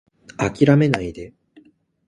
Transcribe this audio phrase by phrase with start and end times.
[0.37, 1.31] 諦めないで